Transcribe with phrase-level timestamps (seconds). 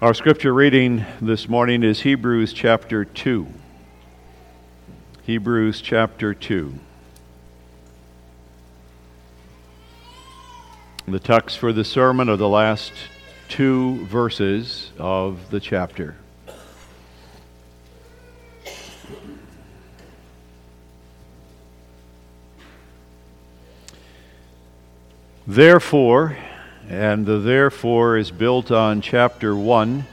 [0.00, 3.48] Our scripture reading this morning is Hebrews chapter 2.
[5.22, 6.78] Hebrews chapter 2.
[11.08, 12.92] The text for the sermon are the last
[13.48, 16.14] two verses of the chapter.
[25.44, 26.38] Therefore,
[26.88, 30.06] and the therefore is built on chapter 1,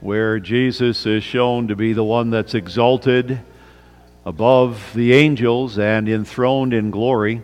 [0.00, 3.40] where Jesus is shown to be the one that's exalted
[4.24, 7.42] above the angels and enthroned in glory.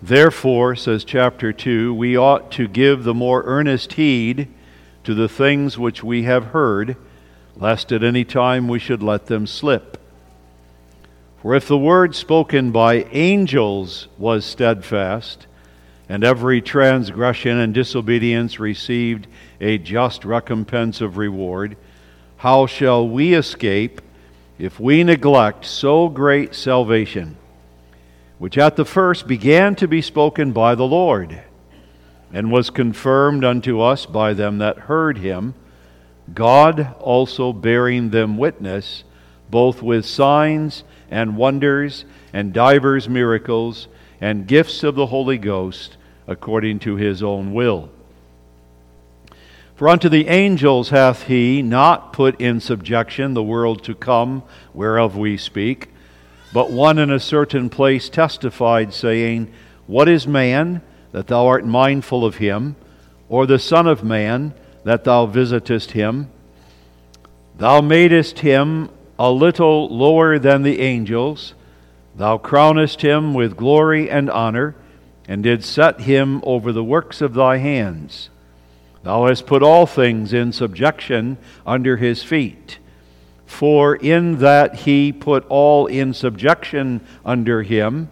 [0.00, 4.48] Therefore, says chapter 2, we ought to give the more earnest heed
[5.04, 6.96] to the things which we have heard,
[7.54, 9.98] lest at any time we should let them slip.
[11.42, 15.46] For if the word spoken by angels was steadfast,
[16.10, 19.28] and every transgression and disobedience received
[19.60, 21.76] a just recompense of reward,
[22.38, 24.00] how shall we escape
[24.58, 27.36] if we neglect so great salvation,
[28.38, 31.42] which at the first began to be spoken by the Lord,
[32.32, 35.54] and was confirmed unto us by them that heard him,
[36.34, 39.04] God also bearing them witness,
[39.48, 43.86] both with signs and wonders and divers miracles
[44.20, 47.90] and gifts of the Holy Ghost according to his own will.
[49.80, 54.42] For unto the angels hath he not put in subjection the world to come,
[54.74, 55.88] whereof we speak,
[56.52, 59.50] but one in a certain place testified, saying,
[59.86, 60.82] What is man,
[61.12, 62.76] that thou art mindful of him,
[63.28, 64.52] or the Son of Man,
[64.84, 66.28] that thou visitest him?
[67.56, 71.54] Thou madest him a little lower than the angels,
[72.16, 74.74] thou crownest him with glory and honor
[75.30, 78.30] and did set him over the works of thy hands.
[79.04, 82.78] Thou hast put all things in subjection under his feet.
[83.46, 88.10] For in that he put all in subjection under him,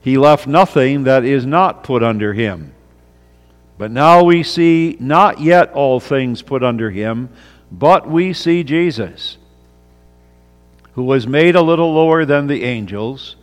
[0.00, 2.72] he left nothing that is not put under him.
[3.76, 7.28] But now we see not yet all things put under him,
[7.70, 9.36] but we see Jesus,
[10.94, 13.36] who was made a little lower than the angels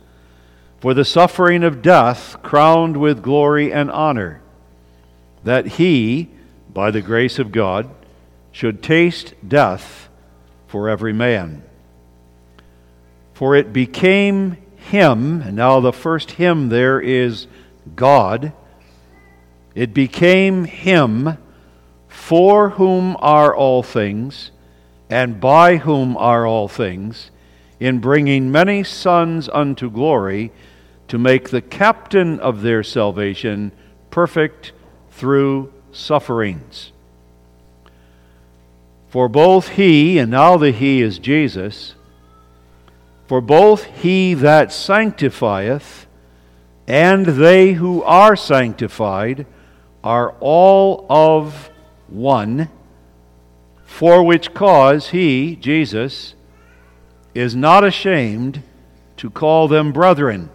[0.80, 4.40] for the suffering of death, crowned with glory and honor,
[5.44, 6.28] that he,
[6.72, 7.88] by the grace of God,
[8.52, 10.08] should taste death
[10.66, 11.62] for every man.
[13.32, 17.46] For it became him, and now the first him there is
[17.94, 18.52] God.
[19.74, 21.36] It became him
[22.08, 24.50] for whom are all things,
[25.10, 27.30] and by whom are all things,
[27.78, 30.52] in bringing many sons unto glory
[31.08, 33.72] to make the captain of their salvation
[34.10, 34.72] perfect
[35.10, 36.92] through sufferings.
[39.08, 41.94] For both he, and now the he is Jesus,
[43.26, 46.06] for both he that sanctifieth
[46.86, 49.46] and they who are sanctified
[50.04, 51.70] are all of
[52.06, 52.68] one,
[53.84, 56.35] for which cause he, Jesus,
[57.36, 58.62] is not ashamed
[59.18, 60.48] to call them brethren.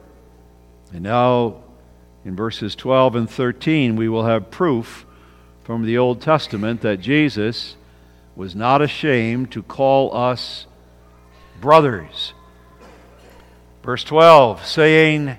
[0.92, 1.64] And now,
[2.25, 5.06] in verses 12 and 13, we will have proof
[5.64, 7.75] from the Old Testament that Jesus
[8.36, 10.66] was not ashamed to call us
[11.59, 12.34] brothers.
[13.84, 15.38] Verse 12, saying,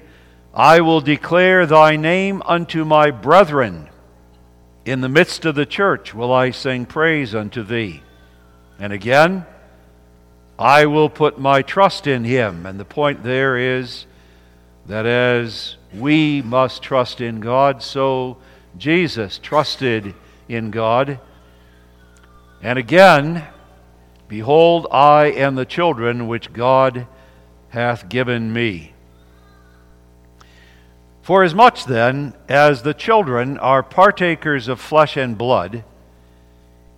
[0.55, 3.89] I will declare thy name unto my brethren.
[4.85, 8.03] In the midst of the church will I sing praise unto thee.
[8.79, 9.45] And again,
[10.59, 12.67] I will put my trust in him.
[12.67, 14.07] And the point there is
[14.87, 18.37] that as we must trust in God, so
[18.77, 20.15] Jesus trusted
[20.49, 21.21] in God.
[22.63, 23.47] And again,
[24.29, 27.07] behold, I am the children which God
[27.71, 28.93] hath given me.
[31.23, 35.85] For as much then as the children are partakers of flesh and blood,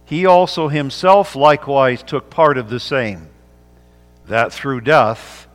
[0.06, 3.28] he also himself likewise took part of the same,
[4.26, 5.46] that through death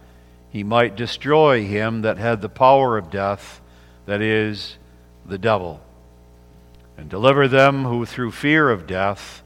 [0.50, 3.62] he might destroy him that had the power of death,
[4.06, 4.77] that is,
[5.25, 5.81] the devil,
[6.98, 9.44] and deliver them who through fear of death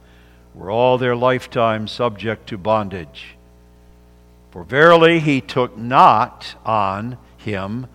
[0.54, 3.36] were all their lifetime subject to bondage.
[4.50, 7.86] For verily he took not on him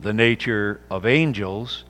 [0.00, 1.84] the nature of angels,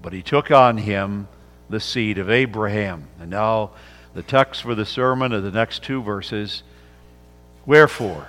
[0.00, 1.28] but he took on him
[1.68, 3.08] the seed of Abraham.
[3.20, 3.72] And now
[4.14, 6.62] the text for the sermon of the next two verses.
[7.66, 8.28] Wherefore,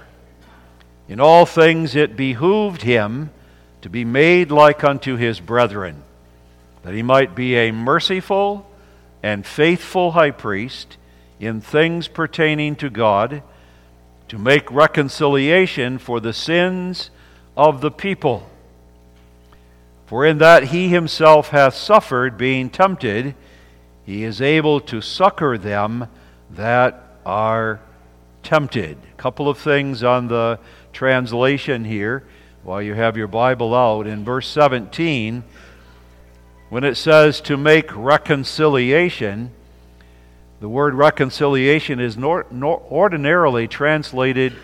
[1.08, 3.30] in all things it behooved him
[3.82, 6.04] to be made like unto his brethren,
[6.84, 8.70] that he might be a merciful
[9.22, 10.98] and faithful high priest
[11.40, 13.44] in things pertaining to God
[14.28, 17.12] to make reconciliation for the sins
[17.56, 18.50] of the people.
[20.08, 23.36] For in that he himself hath suffered, being tempted,
[24.06, 26.08] he is able to succor them
[26.50, 27.82] that are
[28.48, 28.98] tempted.
[29.12, 30.58] A couple of things on the
[30.94, 32.24] translation here
[32.64, 34.08] while you have your Bible out.
[34.08, 35.44] In verse 17,
[36.70, 39.52] when it says to make reconciliation,
[40.62, 44.56] the word reconciliation is nor, nor ordinarily translated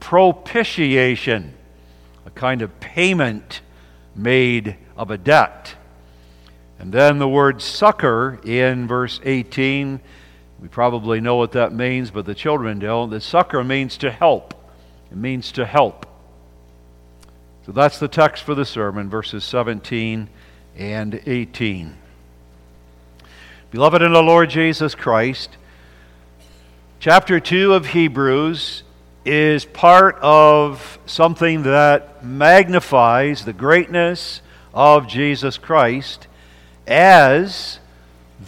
[0.00, 1.54] propitiation,
[2.26, 3.60] a kind of payment
[4.16, 5.76] made of a debt.
[6.80, 10.00] And then the word succor in verse 18,
[10.60, 13.10] we probably know what that means, but the children don't.
[13.10, 14.54] The succor means to help.
[15.10, 16.06] It means to help.
[17.64, 20.28] So that's the text for the sermon, verses 17
[20.76, 21.96] and 18.
[23.70, 25.56] Beloved in the Lord Jesus Christ,
[26.98, 28.82] chapter 2 of Hebrews
[29.24, 34.42] is part of something that magnifies the greatness
[34.74, 36.26] of Jesus Christ
[36.86, 37.78] as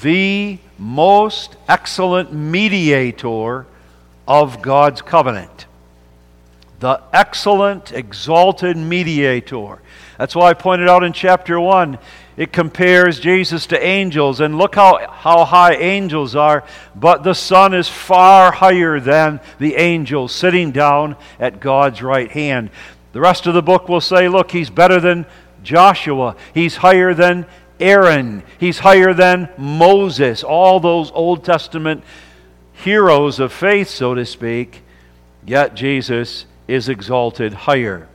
[0.01, 3.67] the most excellent mediator
[4.27, 5.67] of God's covenant.
[6.81, 9.81] The excellent, exalted mediator.
[10.19, 11.99] That's why I pointed out in chapter 1
[12.37, 16.65] it compares Jesus to angels, and look how, how high angels are,
[16.95, 22.71] but the Son is far higher than the angels, sitting down at God's right hand.
[23.13, 25.27] The rest of the book will say, look, he's better than
[25.63, 27.47] Joshua, he's higher than
[27.83, 32.05] Aaron, he's higher than Moses, all those Old Testament
[32.73, 34.83] heroes of faith, so to speak,
[35.45, 38.09] yet Jesus is exalted higher.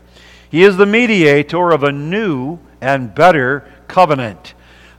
[0.49, 4.53] He is the mediator of a new and better covenant.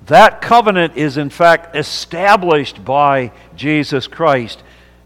[0.06, 4.62] That covenant is, in fact, established by Jesus Christ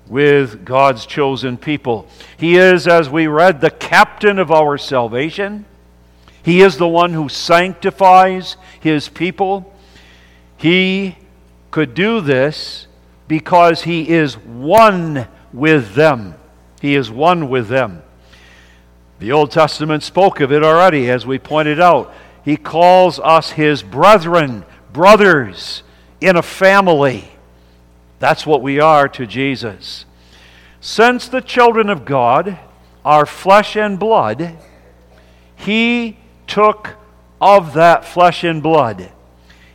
[0.07, 2.09] with God's chosen people.
[2.37, 5.65] He is, as we read, the captain of our salvation.
[6.43, 9.73] He is the one who sanctifies his people.
[10.57, 11.17] He
[11.71, 12.87] could do this
[13.29, 16.35] because he is one with them.
[16.81, 18.03] He is one with them.
[19.21, 22.13] The Old Testament spoke of it already, as we pointed out.
[22.45, 25.85] He calls us his brethren, brothers
[26.21, 27.31] in a family.
[28.19, 30.07] That's what we are to Jesus.
[30.81, 32.59] Since the children of God
[33.05, 34.57] are flesh and blood,
[35.55, 36.17] he
[36.53, 36.97] took
[37.41, 39.11] of that flesh and blood.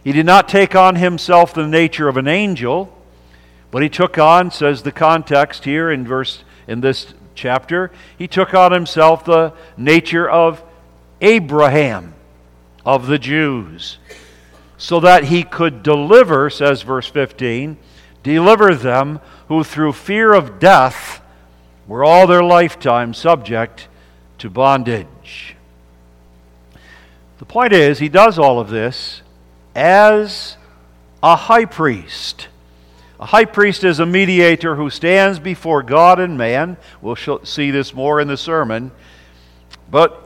[0.04, 2.96] He did not take on himself the nature of an angel,
[3.72, 8.54] but he took on, says the context here in verse in this chapter, he took
[8.54, 10.64] on himself the nature of
[11.20, 12.14] Abraham
[12.86, 13.98] of the Jews,
[14.78, 17.78] so that he could deliver, says verse 15,
[18.22, 21.22] deliver them who through fear of death
[21.88, 23.88] were all their lifetime subject
[24.38, 25.57] to bondage.
[27.40, 29.22] The point is, he does all of this
[29.76, 30.58] as
[31.22, 32.48] a high priest.
[33.20, 36.78] A high priest is a mediator who stands before God and man.
[37.02, 38.92] We'll see this more in the sermon.
[39.90, 40.24] But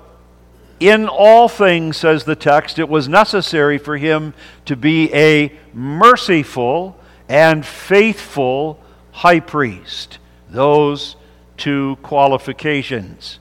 [0.80, 4.34] in all things, says the text, it was necessary for him
[4.66, 6.98] to be a merciful
[7.30, 8.80] and faithful
[9.12, 10.18] high priest.
[10.50, 11.15] Those
[11.56, 13.39] two qualifications.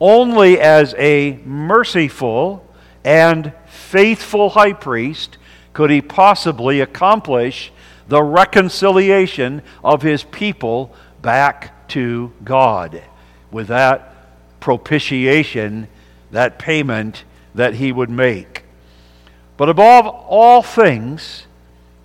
[0.00, 2.66] Only as a merciful
[3.04, 5.36] and faithful high priest
[5.72, 7.72] could he possibly accomplish
[8.08, 13.02] the reconciliation of his people back to God.
[13.50, 14.10] With that
[14.60, 15.88] propitiation
[16.30, 18.64] that payment that he would make.
[19.56, 21.46] But above all things,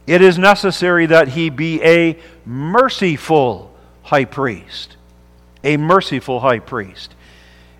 [0.07, 3.73] it is necessary that he be a merciful
[4.03, 4.97] high priest.
[5.63, 7.14] A merciful high priest.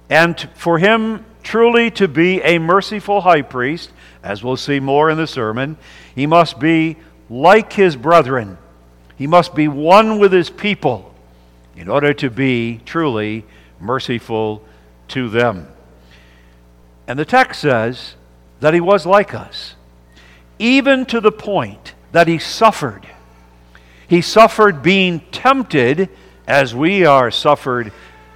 [0.10, 3.92] And for him truly to be a merciful high priest,
[4.24, 5.78] as we'll see more in the sermon,
[6.14, 6.98] he must be
[7.30, 8.58] like his brethren.
[9.16, 11.14] He must be one with his people
[11.76, 13.46] in order to be truly
[13.80, 14.64] merciful
[15.10, 15.68] to them.
[17.08, 18.16] And the text says
[18.60, 19.76] that he was like us,
[20.58, 23.06] even to the point that he suffered.
[24.08, 26.10] He suffered being tempted
[26.48, 27.92] as we are suffered,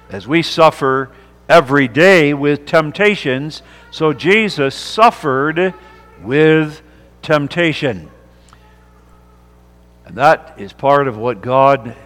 [0.08, 1.10] as we suffer
[1.50, 3.62] every day with temptations.
[3.90, 5.74] So Jesus suffered
[6.22, 6.80] with
[7.22, 8.08] temptation.
[10.06, 11.96] And that is part of what God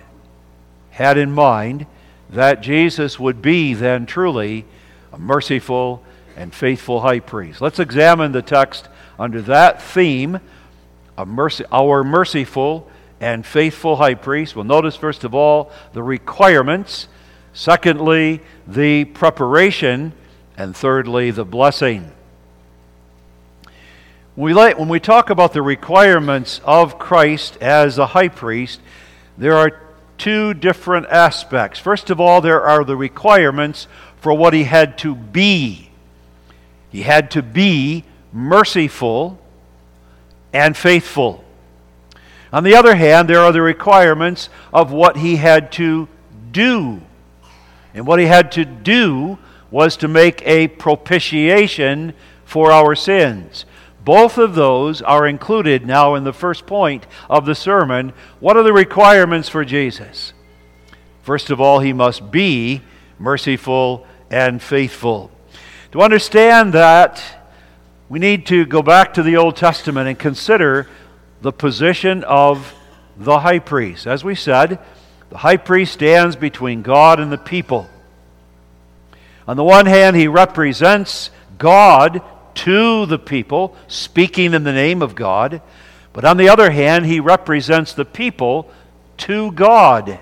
[0.90, 1.86] had in mind
[2.30, 4.64] that Jesus would be then truly
[5.12, 6.02] a merciful
[6.36, 7.60] and faithful high priest.
[7.60, 10.40] Let's examine the text under that theme
[11.26, 12.88] mercy, our merciful
[13.20, 14.56] and faithful high priest.
[14.56, 17.08] Well, notice first of all the requirements,
[17.54, 20.12] secondly, the preparation,
[20.58, 22.10] and thirdly, the blessing.
[24.34, 28.80] When we, when we talk about the requirements of Christ as a high priest,
[29.38, 29.80] there are
[30.18, 31.78] two different aspects.
[31.78, 35.90] First of all, there are the requirements for what he had to be.
[36.90, 39.38] He had to be merciful
[40.52, 41.44] and faithful.
[42.52, 46.08] On the other hand, there are the requirements of what he had to
[46.52, 47.00] do.
[47.94, 49.38] And what he had to do
[49.70, 52.12] was to make a propitiation
[52.44, 53.64] for our sins.
[54.04, 58.12] Both of those are included now in the first point of the sermon.
[58.38, 60.34] What are the requirements for Jesus?
[61.22, 62.82] First of all, he must be
[63.18, 65.30] merciful and faithful.
[65.92, 67.22] To understand that,
[68.08, 70.86] we need to go back to the Old Testament and consider
[71.40, 72.74] the position of
[73.16, 74.06] the high priest.
[74.06, 74.78] As we said,
[75.34, 77.90] the high priest stands between God and the people.
[79.48, 82.22] On the one hand, he represents God
[82.54, 85.60] to the people, speaking in the name of God.
[86.12, 88.70] But on the other hand, he represents the people
[89.16, 90.20] to God.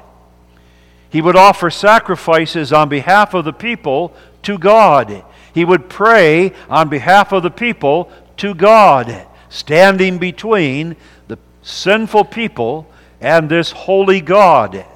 [1.11, 5.27] He would offer sacrifices on behalf of the people to God.
[5.53, 10.97] He would pray on behalf of the people to God, standing between
[11.29, 12.91] the sinful people
[13.21, 14.87] and this holy God.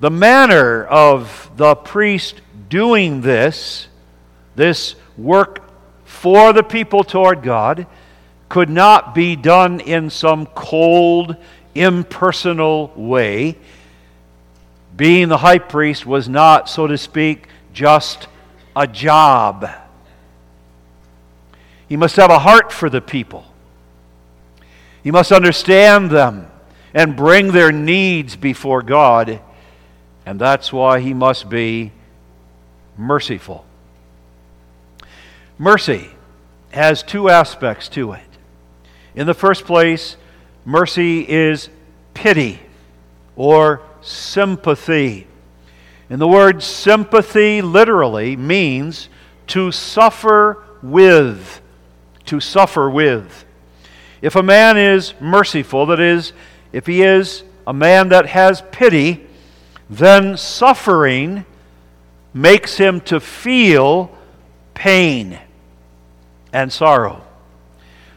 [0.00, 3.88] The manner of the priest doing this,
[4.54, 5.62] this work
[6.04, 7.86] for the people toward God,
[8.48, 11.36] could not be done in some cold,
[11.74, 13.56] impersonal way.
[14.96, 18.28] Being the high priest was not, so to speak, just
[18.76, 19.68] a job.
[21.88, 23.44] He must have a heart for the people.
[25.02, 26.50] He must understand them
[26.94, 29.40] and bring their needs before God.
[30.28, 31.90] And that's why he must be
[32.98, 33.64] merciful.
[35.56, 36.10] Mercy
[36.70, 38.20] has two aspects to it.
[39.14, 40.18] In the first place,
[40.66, 41.70] mercy is
[42.12, 42.60] pity
[43.36, 45.26] or sympathy.
[46.10, 49.08] And the word sympathy literally means
[49.46, 51.62] to suffer with.
[52.26, 53.46] To suffer with.
[54.20, 56.34] If a man is merciful, that is,
[56.70, 59.24] if he is a man that has pity,
[59.90, 61.44] then suffering
[62.34, 64.10] makes him to feel
[64.74, 65.38] pain
[66.52, 67.22] and sorrow.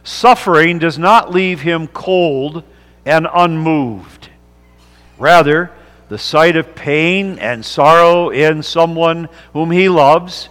[0.04, 2.64] Suffering does not leave him cold
[3.06, 4.30] and unmoved.
[5.18, 5.72] Rather,
[6.10, 10.50] the sight of pain and sorrow in someone whom he loves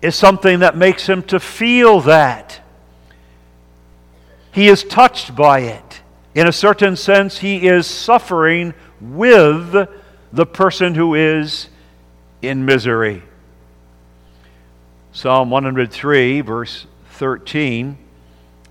[0.00, 2.60] is something that makes him to feel that.
[4.52, 6.00] He is touched by it.
[6.34, 8.74] In a certain sense, he is suffering
[9.12, 9.88] with
[10.32, 11.68] the person who is
[12.42, 13.22] in misery.
[15.12, 17.96] Psalm 103, verse 13,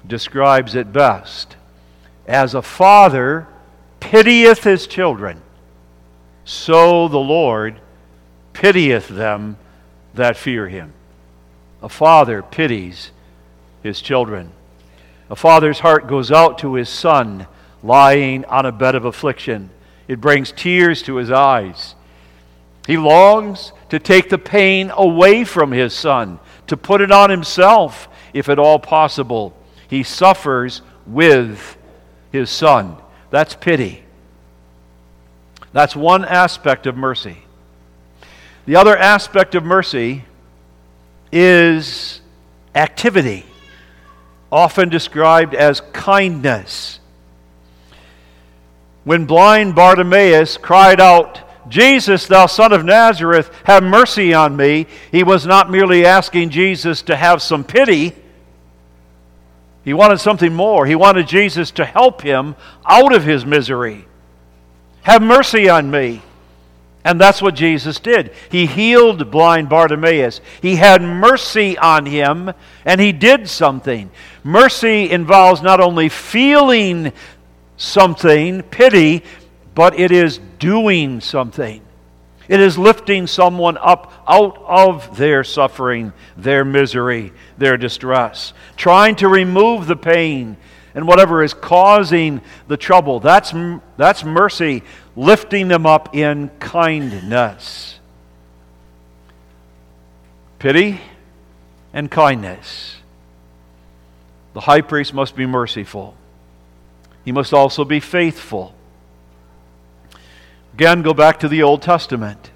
[0.05, 1.55] describes it best.
[2.27, 3.47] As a father
[3.99, 5.41] pitieth his children,
[6.45, 7.79] so the Lord
[8.53, 9.57] pitieth them
[10.13, 10.93] that fear him.
[11.81, 13.11] A father pities
[13.81, 14.51] his children.
[15.29, 17.47] A father's heart goes out to his son
[17.81, 19.69] lying on a bed of affliction.
[20.07, 21.95] It brings tears to his eyes.
[22.87, 28.09] He longs to take the pain away from his son, to put it on himself,
[28.33, 29.55] if at all possible.
[29.87, 31.77] He suffers with
[32.31, 32.97] his son.
[33.29, 34.03] That's pity.
[35.71, 37.37] That's one aspect of mercy.
[38.65, 40.23] The other aspect of mercy
[41.31, 42.21] is
[42.75, 43.45] activity,
[44.51, 46.99] often described as kindness.
[49.03, 55.23] When blind Bartimaeus cried out, Jesus, thou son of Nazareth, have mercy on me, he
[55.23, 58.13] was not merely asking Jesus to have some pity.
[59.83, 60.85] He wanted something more.
[60.85, 62.55] He wanted Jesus to help him
[62.85, 64.05] out of his misery.
[65.01, 66.21] Have mercy on me.
[67.05, 68.31] And that's what Jesus did.
[68.49, 70.39] He healed blind Bartimaeus.
[70.61, 72.53] He had mercy on him,
[72.85, 74.09] and he did something.
[74.41, 77.11] Mercy involves not only feeling
[77.83, 79.23] something, pity,
[79.75, 81.81] but it is doing something.
[82.47, 89.27] It is lifting someone up out of their suffering, their misery, their distress, trying to
[89.27, 90.57] remove the pain
[90.95, 93.19] and whatever is causing the trouble.
[93.19, 93.53] That's,
[93.97, 94.83] that's mercy,
[95.15, 97.99] lifting them up in kindness.
[100.59, 101.01] Pity
[101.93, 102.97] and kindness.
[104.53, 106.15] the high priest must be merciful.
[107.23, 108.75] He must also be faithful.
[110.73, 112.51] Again, go back to the Old Testament.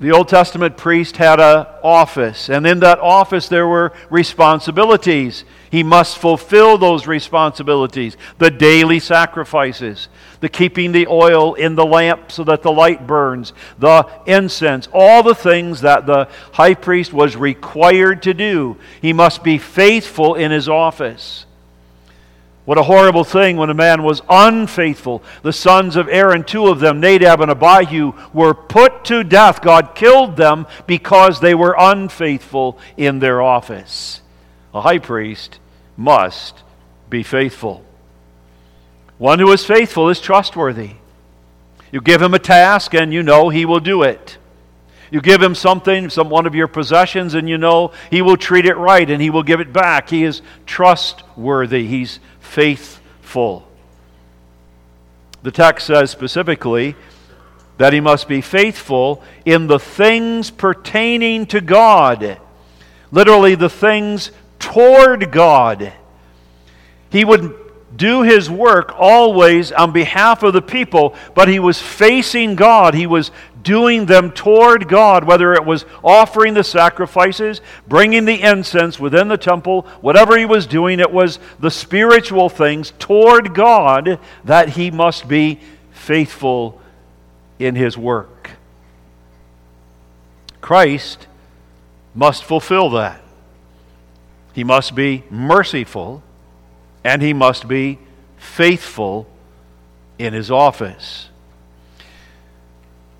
[0.00, 5.44] The Old Testament priest had an office, and in that office there were responsibilities.
[5.70, 10.08] He must fulfill those responsibilities the daily sacrifices,
[10.40, 15.22] the keeping the oil in the lamp so that the light burns, the incense, all
[15.22, 18.76] the things that the high priest was required to do.
[19.00, 21.46] He must be faithful in his office.
[22.64, 25.22] What a horrible thing when a man was unfaithful.
[25.42, 29.60] The sons of Aaron, two of them, Nadab and Abihu, were put to death.
[29.60, 34.22] God killed them because they were unfaithful in their office.
[34.72, 35.58] A high priest
[35.96, 36.62] must
[37.10, 37.84] be faithful.
[39.18, 40.92] One who is faithful is trustworthy.
[41.92, 44.38] You give him a task and you know he will do it.
[45.10, 48.66] You give him something, some one of your possessions, and you know he will treat
[48.66, 50.08] it right and he will give it back.
[50.08, 51.86] He is trustworthy.
[51.86, 52.18] He's
[52.54, 53.66] faithful.
[55.42, 56.94] The text says specifically
[57.78, 62.38] that he must be faithful in the things pertaining to God,
[63.10, 64.30] literally, the things
[64.60, 65.92] toward God.
[67.10, 67.54] He would
[67.96, 72.94] do his work always on behalf of the people, but he was facing God.
[72.94, 73.32] He was
[73.64, 79.36] doing them toward God, whether it was offering the sacrifices, bringing the incense within the
[79.36, 85.26] temple, whatever he was doing, it was the spiritual things toward God that he must
[85.26, 85.58] be
[85.90, 86.80] faithful
[87.58, 88.50] in his work.
[90.60, 91.26] Christ
[92.14, 93.20] must fulfill that.
[94.52, 96.22] He must be merciful
[97.02, 97.98] and he must be
[98.38, 99.26] faithful
[100.18, 101.28] in his office.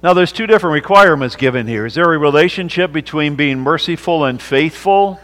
[0.05, 1.87] Now, there's two different requirements given here.
[1.87, 5.19] Is there a relationship between being merciful and faithful?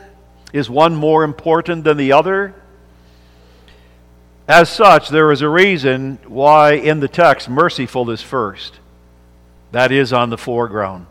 [0.54, 2.54] Is one more important than the other?
[4.48, 8.80] As such, there is a reason why in the text merciful is first.
[9.72, 11.04] That is on the foreground.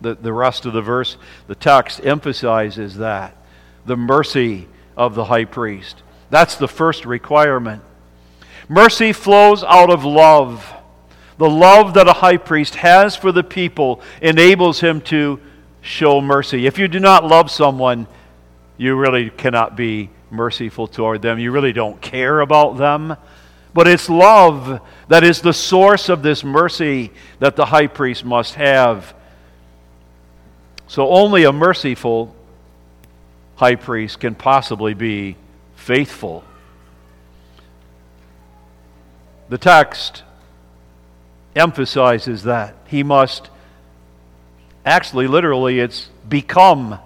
[0.00, 1.18] The, the rest of the verse,
[1.48, 3.36] the text emphasizes that
[3.84, 6.02] the mercy of the high priest.
[6.30, 7.82] That's the first requirement.
[8.70, 10.72] Mercy flows out of love.
[11.38, 15.40] The love that a high priest has for the people enables him to
[15.82, 16.66] show mercy.
[16.66, 18.06] If you do not love someone,
[18.78, 21.38] you really cannot be merciful toward them.
[21.38, 23.16] You really don't care about them.
[23.74, 28.54] But it's love that is the source of this mercy that the high priest must
[28.54, 29.14] have.
[30.88, 32.34] So only a merciful
[33.56, 35.36] high priest can possibly be
[35.74, 36.44] faithful.
[39.48, 40.22] The text
[41.56, 42.76] emphasizes that.
[42.86, 43.50] He must,
[44.84, 46.98] actually, literally, it's become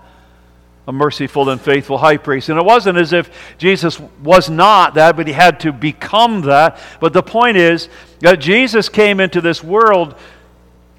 [0.89, 2.49] a merciful and faithful high priest.
[2.49, 6.79] And it wasn't as if Jesus was not that, but he had to become that.
[6.99, 7.89] But the point is
[8.21, 10.17] that Jesus came into this world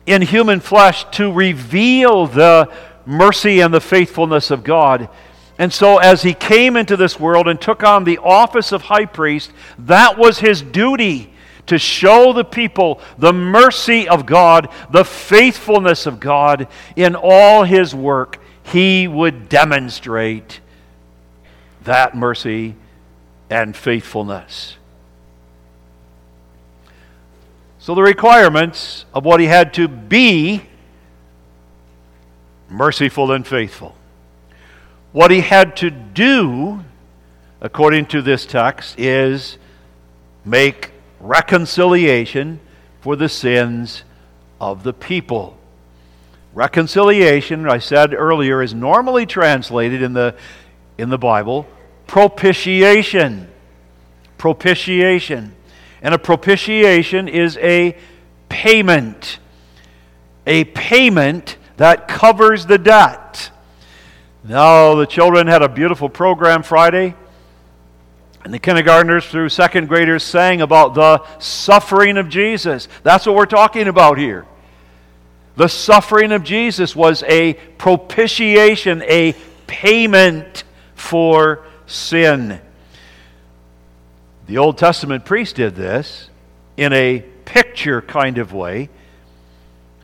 [0.06, 2.72] in human flesh to reveal the
[3.06, 5.10] mercy and the faithfulness of God.
[5.58, 9.06] And so, as he came into this world and took on the office of high
[9.06, 11.31] priest, that was his duty
[11.72, 17.96] to show the people the mercy of God, the faithfulness of God in all his
[17.96, 18.42] work.
[18.64, 20.60] He would demonstrate
[21.86, 22.76] that mercy
[23.50, 24.76] and faithfulness.
[27.80, 30.64] So, the requirements of what he had to be
[32.68, 33.96] merciful and faithful.
[35.14, 36.84] What he had to do,
[37.62, 39.58] according to this text, is
[40.44, 40.91] make
[41.22, 42.60] reconciliation
[43.02, 44.04] for the sins
[44.60, 45.58] of the people.
[46.54, 50.36] Reconciliation, I said earlier, is normally translated in the,
[50.98, 51.68] in the Bible
[52.12, 53.48] propitiation.
[54.38, 55.56] Propitiation.
[56.02, 57.96] And a propitiation is a
[58.50, 59.40] payment.
[60.46, 63.52] A payment that covers the debt.
[64.44, 67.16] Now, the children had a beautiful program Friday.
[68.44, 72.88] And the kindergartners through second graders sang about the suffering of Jesus.
[73.04, 74.46] That's what we're talking about here.
[75.58, 79.36] The suffering of Jesus was a propitiation, a
[79.68, 80.64] payment
[80.96, 82.60] for sin.
[84.48, 86.30] The Old Testament priest did this
[86.78, 88.90] in a picture kind of way.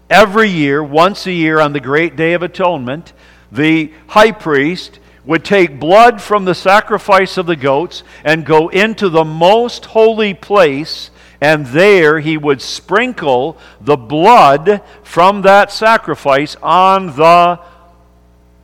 [0.10, 3.14] Every year, once a year on the great day of atonement,
[3.52, 9.10] the high priest would take blood from the sacrifice of the goats and go into
[9.10, 11.12] the most holy place,
[11.42, 17.60] and there he would sprinkle the blood from that sacrifice on the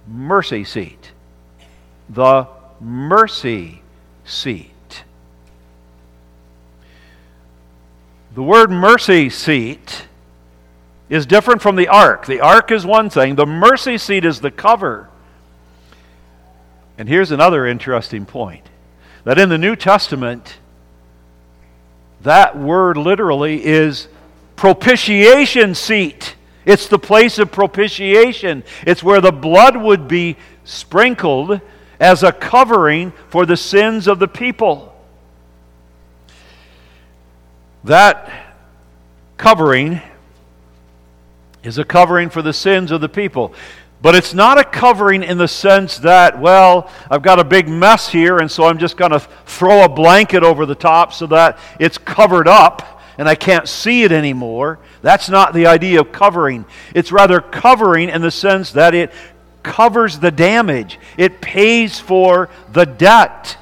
[0.08, 1.12] mercy seat.
[2.10, 2.48] The
[2.80, 3.82] mercy
[4.24, 5.04] seat.
[8.36, 10.08] The word mercy seat
[11.10, 12.26] is different from the ark.
[12.26, 15.10] The ark is one thing, the mercy seat is the cover.
[16.98, 18.70] And here's another interesting point
[19.24, 20.58] that in the New Testament,
[22.22, 24.08] that word literally is
[24.56, 26.36] propitiation seat.
[26.66, 28.64] It's the place of propitiation.
[28.86, 31.60] It's where the blood would be sprinkled
[32.00, 34.94] as a covering for the sins of the people.
[37.84, 38.32] That
[39.38, 40.02] covering
[41.64, 43.54] is a covering for the sins of the people.
[44.04, 48.10] But it's not a covering in the sense that, well, I've got a big mess
[48.10, 51.58] here, and so I'm just going to throw a blanket over the top so that
[51.80, 54.80] it's covered up and I can't see it anymore.
[55.04, 56.66] That's not the idea of covering.
[56.94, 59.14] It's rather covering in the sense that it
[59.64, 63.58] covers the damage, it pays for the debt.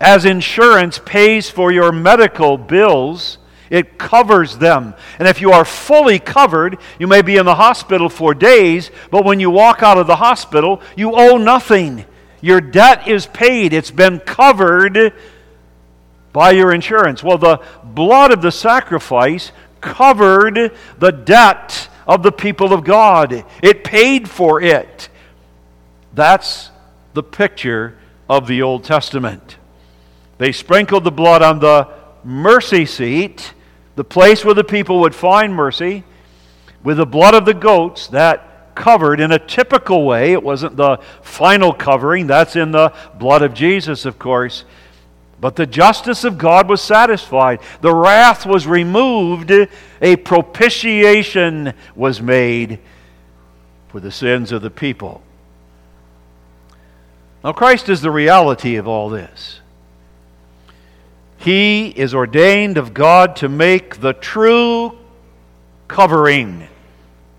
[0.00, 3.38] As insurance pays for your medical bills,
[3.70, 4.94] it covers them.
[5.18, 9.24] And if you are fully covered, you may be in the hospital for days, but
[9.24, 12.04] when you walk out of the hospital, you owe nothing.
[12.40, 15.12] Your debt is paid, it's been covered
[16.32, 17.22] by your insurance.
[17.22, 23.84] Well, the blood of the sacrifice covered the debt of the people of God, it
[23.84, 25.08] paid for it.
[26.14, 26.70] That's
[27.12, 29.56] the picture of the Old Testament.
[30.38, 31.88] They sprinkled the blood on the
[32.24, 33.52] mercy seat,
[33.98, 36.04] the place where the people would find mercy,
[36.84, 40.30] with the blood of the goats that covered in a typical way.
[40.32, 44.64] It wasn't the final covering, that's in the blood of Jesus, of course.
[45.40, 47.58] But the justice of God was satisfied.
[47.80, 49.50] The wrath was removed.
[50.00, 52.78] A propitiation was made
[53.88, 55.22] for the sins of the people.
[57.42, 59.58] Now, Christ is the reality of all this.
[61.48, 64.98] He is ordained of God to make the true
[65.88, 66.68] covering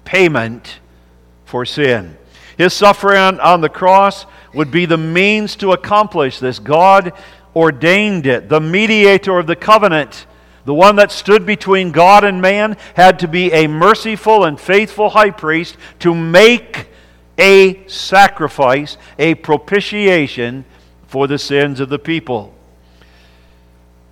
[0.03, 0.79] payment
[1.45, 2.17] for sin.
[2.57, 6.57] His suffering on the cross would be the means to accomplish this.
[6.57, 7.13] God
[7.55, 8.49] ordained it.
[8.49, 10.25] The mediator of the covenant,
[10.65, 15.11] the one that stood between God and man, had to be a merciful and faithful
[15.11, 16.87] high priest to make
[17.37, 20.65] a sacrifice, a propitiation
[21.05, 22.55] for the sins of the people.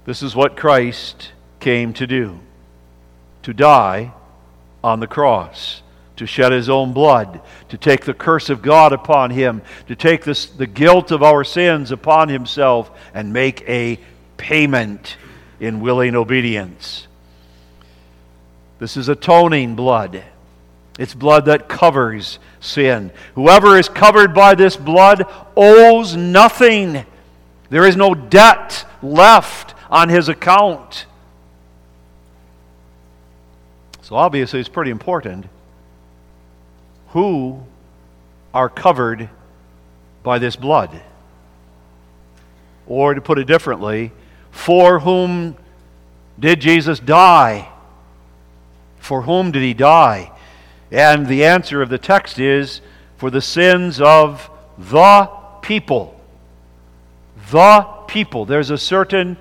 [0.08, 2.40] This is what Christ came to do
[3.44, 4.14] to die
[4.82, 5.84] on the cross
[6.16, 10.24] to shed his own blood, to take the curse of God upon him, to take
[10.24, 14.00] this, the guilt of our sins upon himself, and make a
[14.38, 15.18] payment
[15.60, 17.08] in willing obedience.
[18.80, 20.24] This is atoning blood.
[20.98, 23.12] It's blood that covers sin.
[23.36, 25.26] Whoever is covered by this blood
[25.58, 27.06] owes nothing.
[27.70, 31.06] There is no debt left on his account.
[34.02, 35.48] So, obviously, it's pretty important
[37.10, 37.64] who
[38.54, 39.30] are covered
[40.24, 41.02] by this blood.
[42.86, 44.12] Or to put it differently,
[44.52, 45.58] for whom
[46.40, 47.70] did Jesus die?
[49.00, 50.32] For whom did he die?
[50.92, 52.82] And the answer of the text is
[53.18, 55.30] for the sins of the
[55.62, 56.20] people.
[57.52, 58.46] The people.
[58.46, 59.38] There's a certain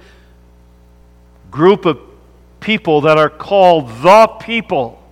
[1.57, 1.99] group of
[2.61, 5.03] people that are called the people.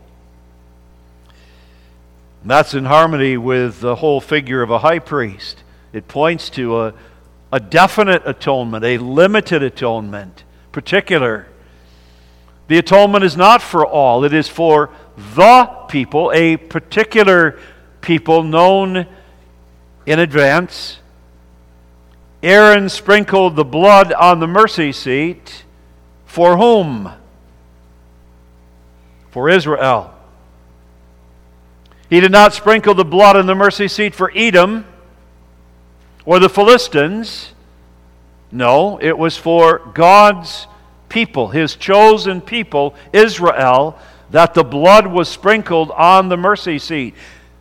[2.43, 5.65] And that's in harmony with the whole figure of a high priest.
[5.95, 6.95] It points to a,
[7.51, 11.47] a definite atonement, a limited atonement, particular.
[12.69, 17.59] The atonement is not for all, it is for the people, a particular
[18.03, 19.07] people known
[20.05, 20.99] in advance.
[22.43, 25.64] Aaron sprinkled the blood on the mercy seat.
[26.35, 27.13] For whom?
[29.31, 30.13] For Israel.
[32.11, 34.85] He did not sprinkle the blood on the mercy seat for Edom
[36.25, 37.53] or the Philistines.
[38.51, 40.67] No, it was for God's
[41.09, 43.97] people, his chosen people, Israel,
[44.31, 47.15] that the blood was sprinkled on the mercy seat.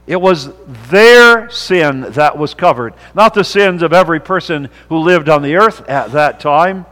[0.07, 0.49] It was
[0.89, 5.57] their sin that was covered, not the sins of every person who lived on the
[5.57, 6.87] earth at that time.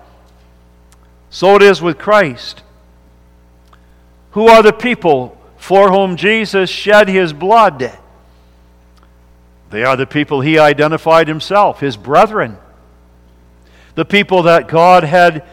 [1.32, 2.62] So it is with Christ.
[4.32, 7.96] Who are the people for whom Jesus shed his blood.
[9.70, 12.58] They are the people he identified himself, his brethren.
[13.94, 15.48] The people that God had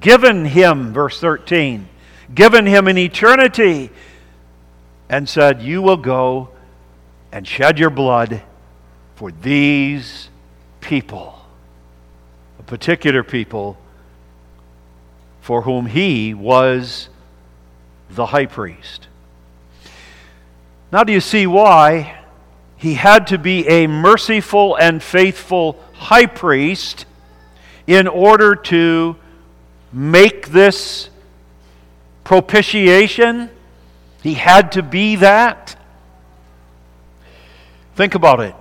[0.00, 1.88] given him, verse 13,
[2.34, 3.90] given him in eternity,
[5.08, 6.48] and said, You will go
[7.30, 8.42] and shed your blood
[9.14, 10.30] for these
[10.80, 11.40] people.
[12.58, 13.78] A particular people
[15.44, 17.10] for whom he was
[18.08, 19.08] the high priest.
[20.90, 22.18] Now, do you see why
[22.78, 27.04] he had to be a merciful and faithful high priest
[27.86, 29.16] in order to
[29.92, 31.10] make this
[32.24, 33.50] propitiation?
[34.22, 35.76] He had to be that.
[37.96, 38.54] Think about it.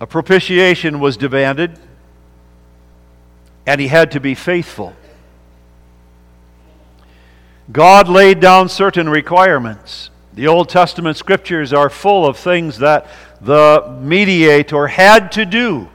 [0.00, 1.78] A propitiation was demanded,
[3.66, 4.94] and he had to be faithful.
[7.70, 10.10] God laid down certain requirements.
[10.34, 13.06] The Old Testament scriptures are full of things that
[13.40, 15.88] the mediator had to do.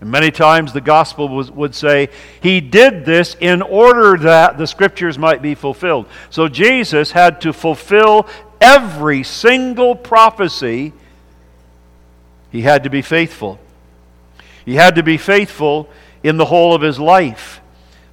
[0.00, 2.08] And many times the gospel was, would say,
[2.42, 6.06] He did this in order that the scriptures might be fulfilled.
[6.28, 8.28] So Jesus had to fulfill
[8.60, 10.92] every single prophecy
[12.50, 13.58] he had to be faithful.
[14.64, 15.88] He had to be faithful
[16.22, 17.60] in the whole of his life.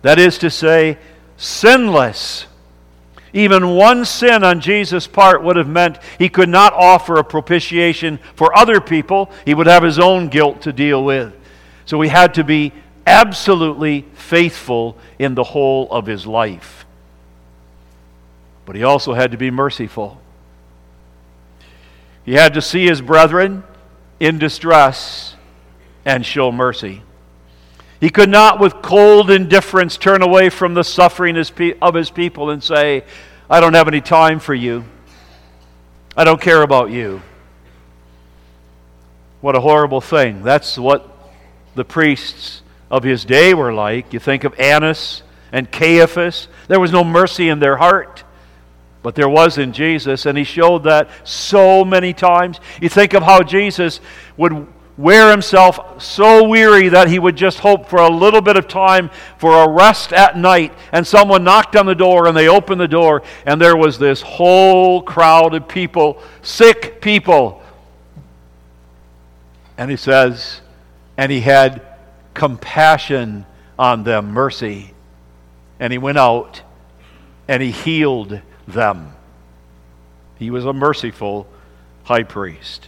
[0.02, 0.98] That is to say,
[1.38, 2.46] sinless.
[3.34, 8.20] Even one sin on Jesus' part would have meant he could not offer a propitiation
[8.36, 9.32] for other people.
[9.46, 11.34] He would have his own guilt to deal with.
[11.86, 12.74] So he had to be
[13.08, 16.86] absolutely faithful in the whole of his life.
[18.66, 20.22] But he also had to be merciful.
[22.24, 23.64] He had to see his brethren
[24.20, 25.36] in distress
[26.06, 27.02] and show mercy.
[28.04, 32.62] He could not, with cold indifference, turn away from the suffering of his people and
[32.62, 33.06] say,
[33.50, 34.84] I don't have any time for you.
[36.18, 37.22] I don't care about you.
[39.40, 40.44] What a horrible thing.
[40.44, 41.18] That's what
[41.76, 42.62] the priests
[42.92, 44.12] of his day were like.
[44.12, 46.50] You think of Annas and Caiaphas.
[46.68, 48.26] There was no mercy in their heart.
[49.02, 52.60] But there was in Jesus, and he showed that so many times.
[52.82, 54.02] You think of how Jesus
[54.36, 58.68] would wear himself so weary that he would just hope for a little bit of
[58.68, 60.74] time for a rest at night.
[60.92, 64.22] And someone knocked on the door, and they opened the door, and there was this
[64.22, 67.62] whole crowd of people, sick people.
[69.78, 70.62] And he says,
[71.18, 71.82] and he had
[72.34, 73.46] compassion
[73.78, 74.94] on them, mercy.
[75.80, 76.62] And he went out
[77.48, 79.14] and he healed them.
[80.38, 81.48] He was a merciful
[82.04, 82.88] high priest.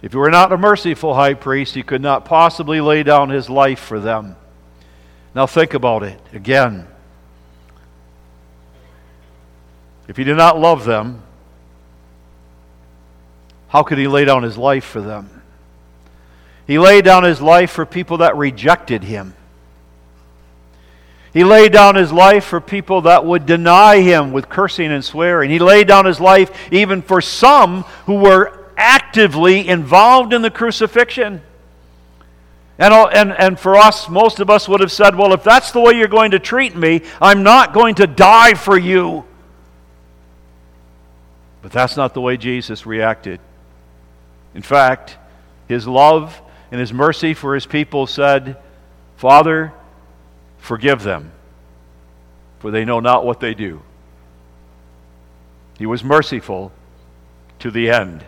[0.00, 3.50] If he were not a merciful high priest, he could not possibly lay down his
[3.50, 4.36] life for them.
[5.34, 6.86] Now think about it again.
[10.06, 11.22] If he did not love them,
[13.68, 15.42] how could he lay down his life for them?
[16.66, 19.34] He laid down his life for people that rejected him.
[21.32, 25.50] He laid down his life for people that would deny him with cursing and swearing.
[25.50, 31.42] He laid down his life even for some who were actively involved in the crucifixion.
[32.78, 35.80] And, and, and for us, most of us would have said, well, if that's the
[35.80, 39.24] way you're going to treat me, I'm not going to die for you.
[41.60, 43.40] But that's not the way Jesus reacted.
[44.54, 45.18] In fact,
[45.66, 48.56] his love and his mercy for his people said,
[49.16, 49.74] Father,
[50.58, 51.32] Forgive them,
[52.58, 53.82] for they know not what they do.
[55.78, 56.72] He was merciful
[57.60, 58.24] to the end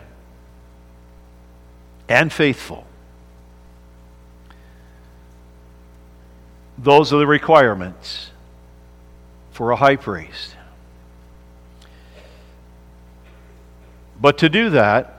[2.11, 2.85] and faithful.
[6.77, 8.31] Those are the requirements
[9.51, 10.55] for a high priest.
[14.19, 15.17] But to do that,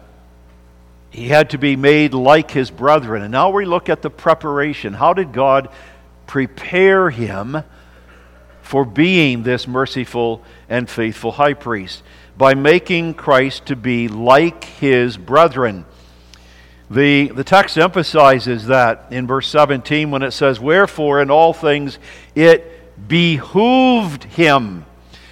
[1.10, 3.22] he had to be made like his brethren.
[3.22, 4.94] And now we look at the preparation.
[4.94, 5.68] How did God
[6.26, 7.62] prepare him
[8.62, 12.02] for being this merciful and faithful high priest
[12.38, 15.84] by making Christ to be like his brethren.
[16.92, 21.98] The, the text emphasizes that in verse 17 when it says, Wherefore in all things
[22.34, 24.84] it behooved him.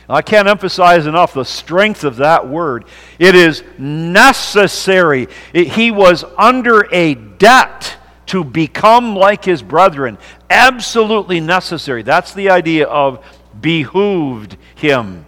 [0.09, 2.87] I can't emphasize enough the strength of that word.
[3.19, 5.29] It is necessary.
[5.53, 7.95] It, he was under a debt
[8.27, 10.17] to become like his brethren.
[10.49, 12.03] Absolutely necessary.
[12.03, 13.23] That's the idea of
[13.61, 15.27] behooved him.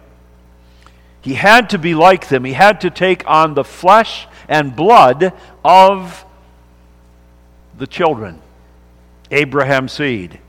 [1.23, 2.43] He had to be like them.
[2.43, 5.33] He had to take on the flesh and blood
[5.63, 6.25] of
[7.77, 8.41] the children,
[9.31, 10.39] Abraham's seed.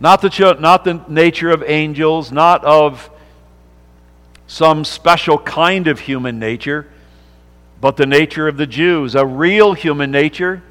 [0.00, 3.08] Not the, not the nature of angels, not of
[4.46, 6.86] some special kind of human nature,
[7.80, 10.62] but the nature of the Jews, a real human nature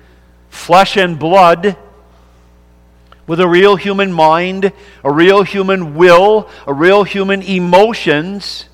[0.50, 1.76] flesh and blood,
[3.26, 4.72] with a real human mind,
[5.04, 8.70] a real human will, a real human emotions.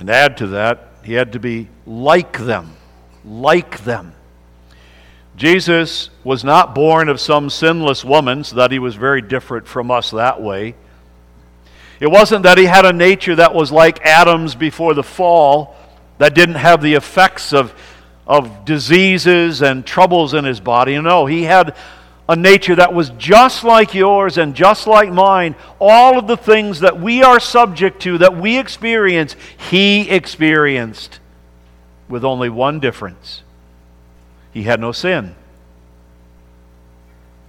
[0.00, 2.74] And add to that, he had to be like them.
[3.22, 4.14] like them.
[5.36, 9.90] Jesus was not born of some sinless woman, so that he was very different from
[9.90, 10.74] us that way.
[12.00, 15.76] It wasn't that he had a nature that was like Adam's before the fall,
[16.16, 17.74] that didn't have the effects of,
[18.26, 20.98] of diseases and troubles in his body.
[20.98, 21.76] No, he had
[22.30, 25.56] a nature that was just like yours and just like mine.
[25.80, 29.34] All of the things that we are subject to, that we experience,
[29.68, 31.18] he experienced
[32.08, 33.42] with only one difference
[34.52, 35.34] he had no sin.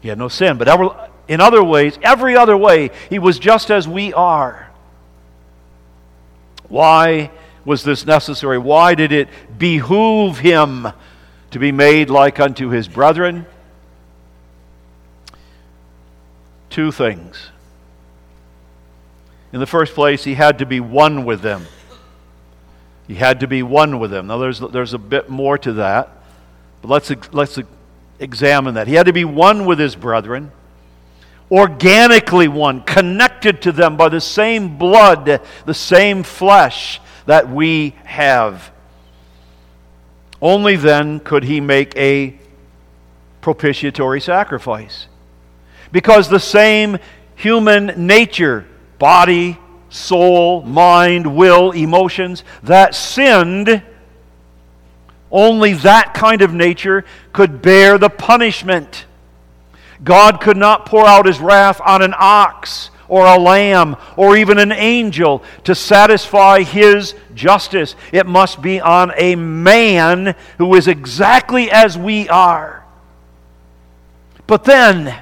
[0.01, 0.57] He had no sin.
[0.57, 4.71] But in other ways, every other way, he was just as we are.
[6.69, 7.29] Why
[7.65, 8.57] was this necessary?
[8.57, 10.87] Why did it behoove him
[11.51, 13.45] to be made like unto his brethren?
[16.71, 17.51] Two things.
[19.53, 21.67] In the first place, he had to be one with them.
[23.07, 24.25] He had to be one with them.
[24.25, 26.09] Now, there's, there's a bit more to that,
[26.81, 27.59] but let's, let's
[28.17, 28.87] examine that.
[28.87, 30.51] He had to be one with his brethren
[31.51, 38.71] organically one, connected to them by the same blood, the same flesh that we have.
[40.41, 42.39] Only then could he make a
[43.41, 45.07] propitiatory sacrifice.
[45.91, 46.97] Because the same
[47.35, 48.65] human nature,
[48.99, 49.57] body,
[49.89, 53.83] soul, mind, will, emotions, that sinned,
[55.31, 59.05] only that kind of nature could bear the punishment
[60.03, 64.57] God could not pour out his wrath on an ox or a lamb or even
[64.57, 67.95] an angel to satisfy his justice.
[68.11, 72.83] It must be on a man who is exactly as we are.
[74.47, 75.15] But then,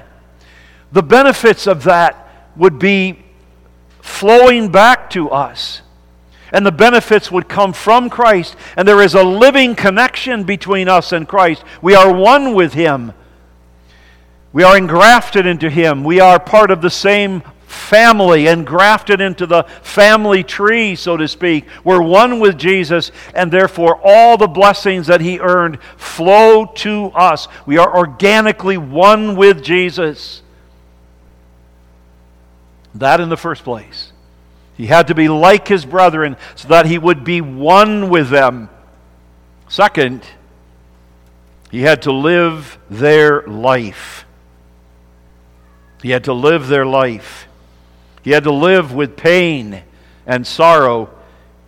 [0.92, 3.22] the benefits of that would be
[4.00, 5.82] flowing back to us.
[6.52, 8.56] And the benefits would come from Christ.
[8.76, 11.62] And there is a living connection between us and Christ.
[11.80, 13.12] We are one with Him.
[14.52, 16.02] We are engrafted into Him.
[16.02, 21.66] We are part of the same family, engrafted into the family tree, so to speak.
[21.84, 27.46] We're one with Jesus, and therefore all the blessings that He earned flow to us.
[27.66, 30.42] We are organically one with Jesus.
[32.94, 34.12] That in the first place.
[34.76, 38.68] He had to be like His brethren so that He would be one with them.
[39.68, 40.22] Second,
[41.70, 44.24] He had to live their life.
[46.02, 47.46] He had to live their life.
[48.22, 49.82] He had to live with pain
[50.26, 51.10] and sorrow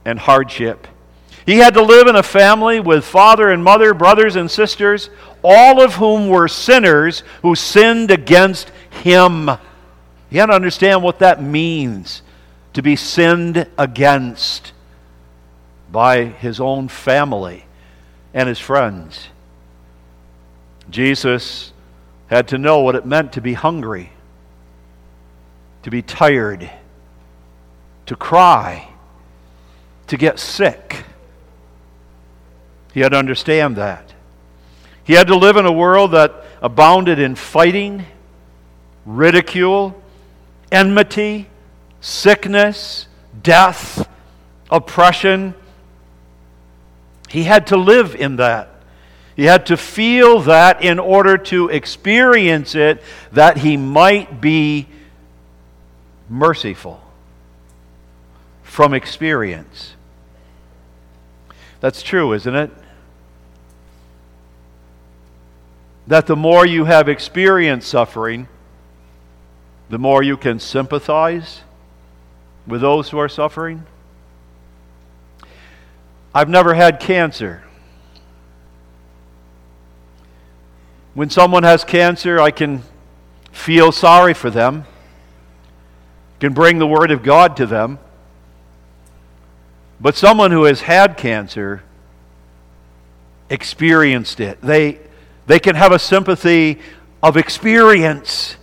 [0.05, 0.87] and hardship.
[1.45, 5.11] He had to live in a family with father and mother, brothers and sisters,
[5.43, 8.71] all of whom were sinners who sinned against
[9.03, 9.51] him.
[10.33, 12.23] You had to understand what that means
[12.73, 14.73] to be sinned against
[15.91, 17.67] by his own family
[18.33, 19.29] and his friends.
[20.89, 21.75] Jesus
[22.29, 24.11] had to know what it meant to be hungry
[25.83, 26.71] to be tired,
[28.07, 28.89] to cry,
[30.07, 31.05] to get sick.
[32.95, 34.15] He had to understand that.
[35.05, 38.07] He had to live in a world that abounded in fighting,
[39.05, 40.02] ridicule,
[40.73, 41.49] enmity,
[42.01, 43.07] sickness,
[43.43, 44.09] death,
[44.71, 45.55] oppression.
[47.29, 48.71] He had to live in that.
[49.37, 54.89] He had to feel that in order to experience it, that he might be
[56.29, 57.01] merciful
[58.63, 59.95] from experience.
[61.81, 62.71] That's true, isn't it?
[66.07, 68.49] That the more you have experienced suffering,
[69.93, 71.61] the more you can sympathize
[72.67, 73.85] with those who are suffering.
[76.35, 77.63] I've never had cancer.
[81.13, 82.85] When someone has cancer, I can
[83.53, 84.87] feel sorry for them
[86.41, 87.99] can bring the Word of God to them.
[90.01, 91.83] But someone who has had cancer
[93.51, 94.59] experienced it.
[94.63, 95.01] They,
[95.47, 96.81] they can have a sympathy
[97.23, 98.57] of experience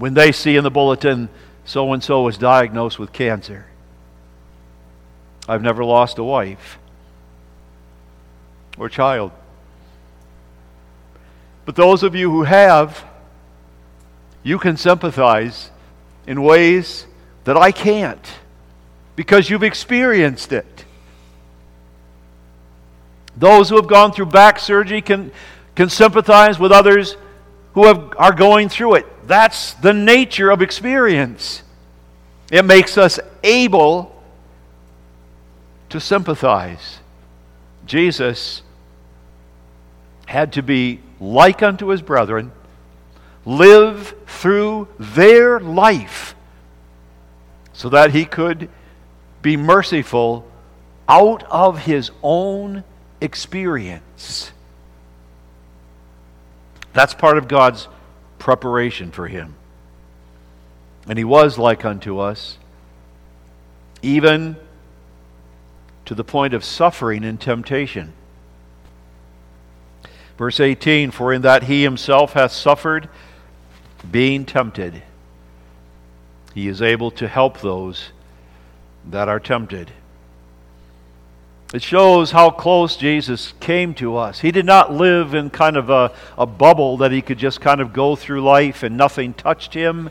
[0.00, 1.28] when they see in the bulletin
[1.66, 3.66] so and so was diagnosed with cancer.
[5.46, 6.78] I've never lost a wife
[8.78, 9.30] or child.
[11.66, 13.04] But those of you who have,
[14.42, 15.70] you can sympathize
[16.26, 17.06] in ways
[17.44, 18.26] that I can't
[19.16, 20.86] because you've experienced it.
[23.36, 25.30] Those who have gone through back surgery can,
[25.74, 27.18] can sympathize with others
[27.74, 29.06] who have, are going through it.
[29.30, 31.62] That's the nature of experience.
[32.50, 34.20] It makes us able
[35.88, 36.98] to sympathize.
[37.86, 38.62] Jesus
[40.26, 42.50] had to be like unto his brethren,
[43.44, 46.34] live through their life,
[47.72, 48.68] so that he could
[49.42, 50.44] be merciful
[51.08, 52.82] out of his own
[53.20, 54.50] experience.
[56.92, 57.86] That's part of God's
[58.40, 59.54] preparation for him.
[61.06, 62.58] And he was like unto us,
[64.02, 64.56] even
[66.06, 68.12] to the point of suffering and temptation.
[70.36, 73.08] Verse 18 For in that he himself hath suffered,
[74.10, 75.02] being tempted,
[76.54, 78.10] he is able to help those
[79.08, 79.92] that are tempted.
[81.72, 84.40] It shows how close Jesus came to us.
[84.40, 87.80] He did not live in kind of a, a bubble that he could just kind
[87.80, 90.10] of go through life and nothing touched him.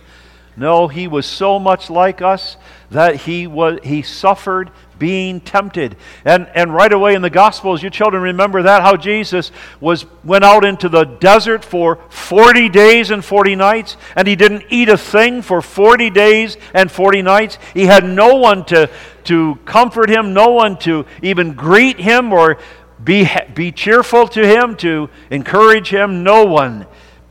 [0.60, 2.58] No, he was so much like us
[2.92, 5.96] that he was he suffered being tempted.
[6.26, 10.44] And, and right away in the Gospels, you children remember that, how Jesus was, went
[10.44, 14.98] out into the desert for 40 days and 40 nights, and he didn't eat a
[14.98, 17.58] thing for 40 days and 40 nights.
[17.74, 18.90] He had no one to,
[19.24, 22.58] to comfort him, no one to even greet him or
[23.02, 26.86] be, be cheerful to him, to encourage him, no one.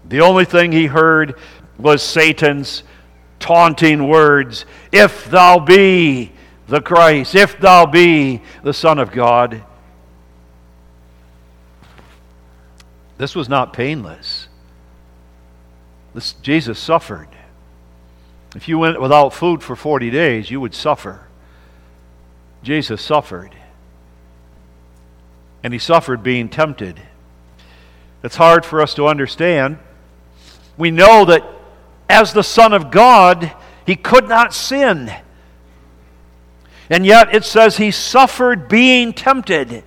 [0.07, 1.39] The only thing he heard
[1.77, 2.83] was Satan's
[3.39, 6.33] taunting words If thou be
[6.67, 9.65] the Christ, if thou be the Son of God.
[13.17, 14.49] This was not painless.
[16.15, 17.29] This, Jesus suffered.
[18.55, 21.27] If you went without food for 40 days, you would suffer.
[22.63, 23.55] Jesus suffered.
[25.63, 27.01] And he suffered being tempted.
[28.23, 29.79] It's hard for us to understand.
[30.77, 31.45] We know that
[32.09, 33.53] as the Son of God,
[33.87, 35.13] he could not sin.
[36.91, 39.85] And yet it says he suffered being tempted.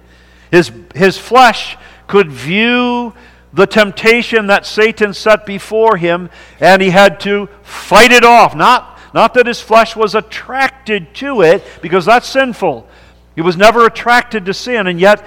[0.52, 3.14] His, his flesh could view
[3.54, 8.56] the temptation that Satan set before him, and he had to fight it off.
[8.56, 12.88] Not, not that his flesh was attracted to it, because that's sinful.
[13.36, 15.26] He was never attracted to sin, and yet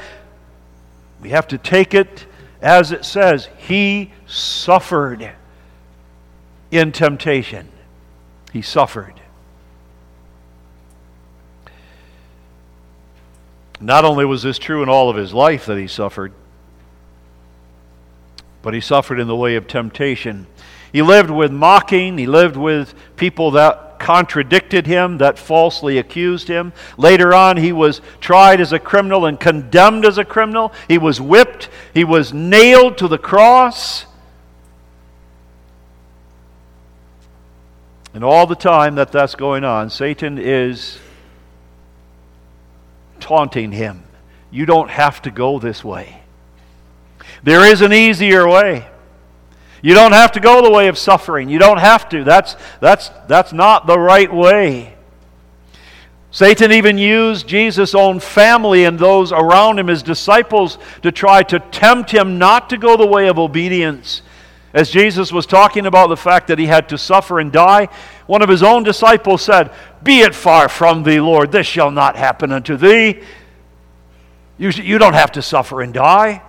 [1.21, 2.27] we have to take it
[2.63, 3.49] as it says.
[3.59, 5.33] He suffered
[6.75, 7.68] in temptation.
[8.53, 9.14] He suffered.
[13.81, 16.33] Not only was this true in all of his life that he suffered,
[18.61, 20.47] but he suffered in the way of temptation.
[20.93, 26.72] He lived with mocking, he lived with people that contradicted him, that falsely accused him.
[26.97, 30.72] Later on, he was tried as a criminal and condemned as a criminal.
[30.89, 34.07] He was whipped, he was nailed to the cross.
[38.15, 40.99] And all the time that that's going on, Satan is
[43.19, 44.05] taunting him.
[44.53, 46.21] You don't have to go this way.
[47.43, 48.87] There is an easier way.
[49.83, 51.49] You don't have to go the way of suffering.
[51.49, 52.23] You don't have to.
[52.23, 54.95] That's, that's, that's not the right way.
[56.31, 61.59] Satan even used Jesus' own family and those around him, his disciples, to try to
[61.59, 64.23] tempt him not to go the way of obedience.
[64.75, 67.89] As Jesus was talking about the fact that he had to suffer and die,
[68.27, 69.72] one of his own disciples said,
[70.03, 73.22] Be it far from thee, Lord, this shall not happen unto thee.
[74.59, 76.43] You, you don't have to suffer and die.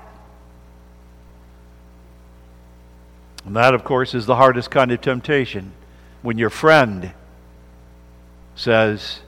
[3.46, 5.72] And that, of course, is the hardest kind of temptation.
[6.24, 7.14] When your friend
[8.56, 9.20] says,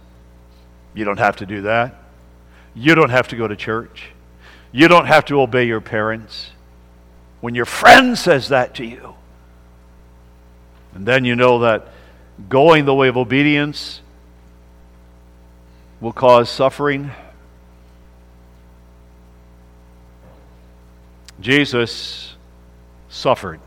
[0.95, 2.03] You don't have to do that.
[2.73, 4.09] You don't have to go to church.
[4.71, 6.49] You don't have to obey your parents
[7.41, 9.15] when your friend says that to you.
[10.93, 11.87] And then you know that
[12.49, 14.01] going the way of obedience
[15.99, 17.11] will cause suffering.
[21.39, 22.35] Jesus
[23.09, 23.59] suffered.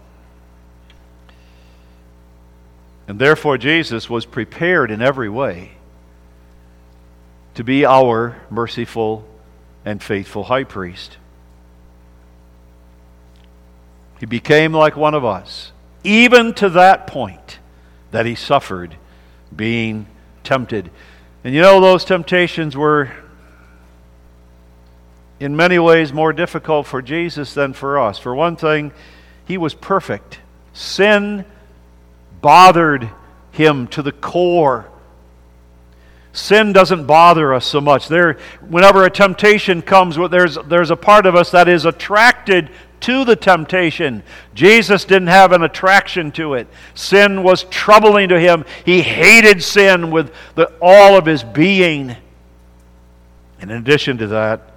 [3.07, 5.73] And therefore, Jesus was prepared in every way
[7.55, 9.27] to be our merciful
[9.85, 11.17] and faithful high priest.
[14.21, 15.73] He became like one of us,
[16.05, 17.59] even to that point
[18.11, 18.95] that he suffered
[19.55, 20.07] being
[20.45, 20.91] tempted.
[21.43, 23.11] And you know, those temptations were
[25.41, 28.19] in many ways more difficult for Jesus than for us.
[28.19, 28.93] For one thing,
[29.47, 30.39] he was perfect.
[30.75, 31.47] Sin
[32.43, 33.09] bothered
[33.53, 34.87] him to the core.
[36.35, 38.07] Sin doesn't bother us so much.
[38.07, 38.35] There,
[38.69, 42.71] whenever a temptation comes, there's, there's a part of us that is attracted
[43.01, 44.23] to the temptation.
[44.55, 46.69] Jesus didn't have an attraction to it.
[46.95, 48.65] Sin was troubling to him.
[48.85, 52.17] He hated sin with the, all of his being.
[53.61, 54.73] And in addition to that,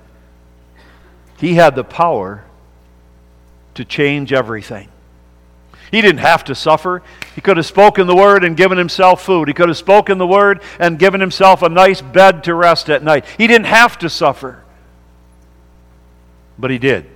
[1.38, 2.46] He had the power
[3.76, 4.90] to change everything.
[5.92, 7.04] He didn't have to suffer.
[7.36, 9.48] He could have spoken the word and given himself food.
[9.48, 13.04] He could have spoken the word and given himself a nice bed to rest at
[13.04, 13.26] night.
[13.38, 14.64] He didn't have to suffer.
[16.58, 17.13] But he did.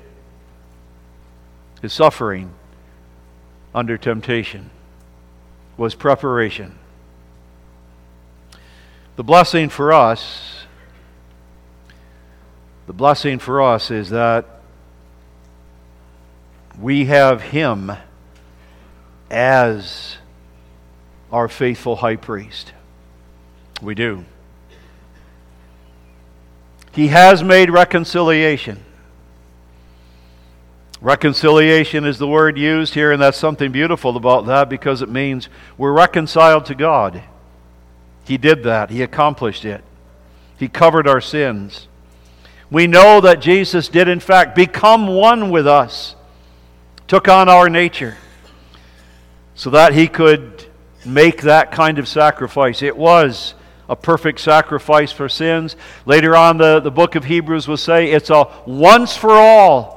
[1.89, 2.53] Suffering
[3.73, 4.69] under temptation
[5.77, 6.77] was preparation.
[9.15, 10.65] The blessing for us,
[12.85, 14.45] the blessing for us is that
[16.79, 17.91] we have Him
[19.29, 20.17] as
[21.31, 22.73] our faithful high priest.
[23.81, 24.25] We do.
[26.91, 28.83] He has made reconciliation.
[30.99, 35.47] Reconciliation is the word used here, and that's something beautiful about that because it means
[35.77, 37.21] we're reconciled to God.
[38.25, 39.83] He did that, He accomplished it.
[40.57, 41.87] He covered our sins.
[42.71, 46.15] We know that Jesus did, in fact, become one with us,
[47.07, 48.17] took on our nature,
[49.53, 50.65] so that He could
[51.05, 52.81] make that kind of sacrifice.
[52.81, 53.53] It was
[53.87, 55.75] a perfect sacrifice for sins.
[56.07, 59.96] Later on, the, the book of Hebrews will say it's a once for all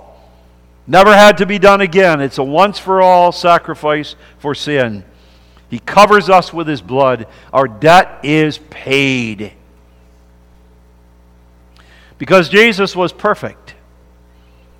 [0.90, 2.20] Never had to be done again.
[2.20, 5.04] It's a once for all sacrifice for sin.
[5.68, 7.28] He covers us with his blood.
[7.52, 9.52] Our debt is paid.
[12.18, 13.76] Because Jesus was perfect.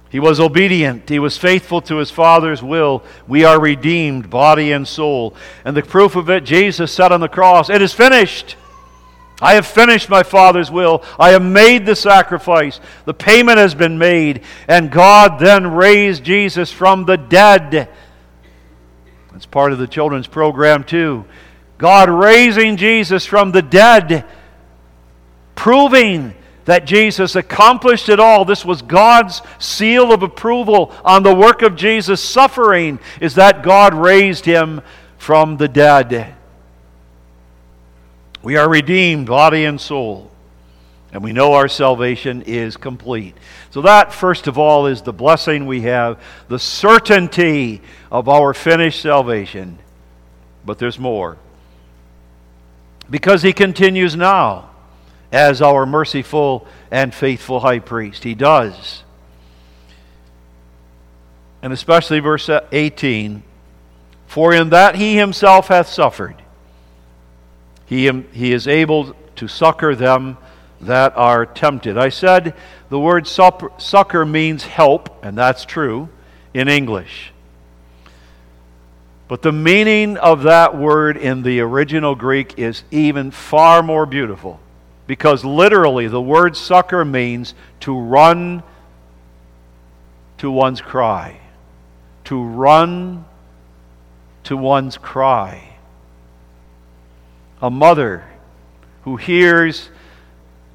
[0.09, 1.09] He was obedient.
[1.09, 3.05] He was faithful to his Father's will.
[3.29, 5.37] We are redeemed, body and soul.
[5.65, 8.57] And the proof of it, Jesus said on the cross, It is finished.
[9.41, 11.03] I have finished my Father's will.
[11.19, 12.81] I have made the sacrifice.
[13.05, 14.43] The payment has been made.
[14.69, 17.89] And God then raised Jesus from the dead.
[19.33, 21.25] That's part of the children's program, too.
[21.79, 24.27] God raising Jesus from the dead,
[25.55, 26.35] proving
[26.67, 28.45] that Jesus accomplished it all.
[28.45, 33.95] This was God's seal of approval on the work of Jesus' suffering, is that God
[33.95, 34.83] raised him
[35.17, 36.35] from the dead.
[38.43, 40.31] We are redeemed, body and soul.
[41.13, 43.35] And we know our salvation is complete.
[43.71, 47.83] So, that, first of all, is the blessing we have, the certainty
[48.13, 49.79] of our finished salvation.
[50.65, 51.37] But there's more.
[53.11, 54.71] Because he continues now
[55.33, 58.23] as our merciful and faithful high priest.
[58.23, 59.03] He does.
[61.61, 63.43] And especially verse 18
[64.27, 66.37] For in that he himself hath suffered
[67.91, 70.39] he, he is able to succor them
[70.81, 71.99] that are tempted.
[71.99, 72.55] I said
[72.89, 76.09] the word succor means help, and that's true
[76.55, 77.33] in English.
[79.27, 84.61] But the meaning of that word in the original Greek is even far more beautiful.
[85.09, 88.63] Because literally, the word succor means to run
[90.39, 91.41] to one's cry.
[92.25, 93.25] To run
[94.45, 95.70] to one's cry
[97.61, 98.25] a mother
[99.05, 99.91] who hears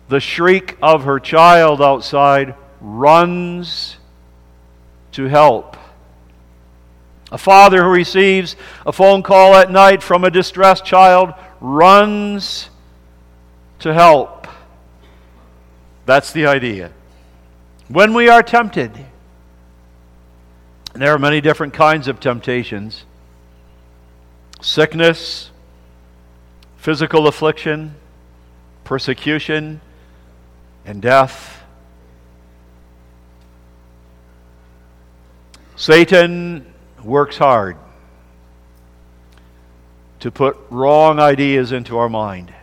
[0.07, 3.97] the shriek of her child outside runs
[5.11, 5.77] to help.
[7.31, 8.55] A father who receives
[8.86, 12.69] a phone call at night from a distressed child runs
[13.79, 14.47] to help.
[16.05, 16.91] That's the idea.
[17.88, 18.91] When we are tempted,
[20.93, 23.05] there are many different kinds of temptations
[24.61, 25.51] sickness,
[26.86, 27.95] physical affliction,
[28.83, 29.81] persecution,
[30.86, 31.63] and death.
[35.75, 36.63] Satan
[37.03, 37.75] works hard
[40.19, 42.53] to put wrong ideas into our mind,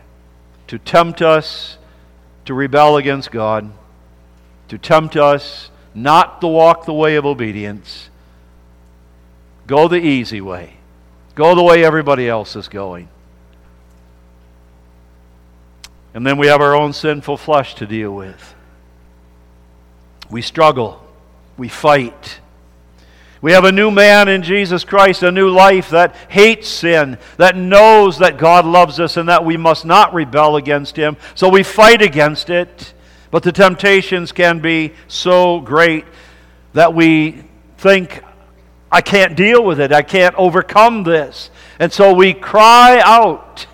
[0.67, 1.77] to tempt us
[2.45, 3.69] to rebel against God,
[4.69, 8.09] to tempt us not to walk the way of obedience.
[9.67, 10.77] Go the easy way.
[11.35, 13.09] Go the way everybody else is going.
[16.13, 18.55] And then we have our own sinful flesh to deal with.
[20.29, 21.03] We struggle.
[21.57, 22.39] We fight.
[23.41, 27.57] We have a new man in Jesus Christ, a new life that hates sin, that
[27.57, 31.17] knows that God loves us and that we must not rebel against Him.
[31.35, 32.93] So we fight against it.
[33.31, 36.05] But the temptations can be so great
[36.73, 37.43] that we
[37.79, 38.23] think,
[38.91, 39.91] I can't deal with it.
[39.91, 41.49] I can't overcome this.
[41.79, 43.65] And so we cry out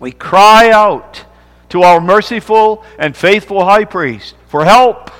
[0.00, 1.24] we cry out
[1.68, 5.10] to our merciful and faithful high priest for help,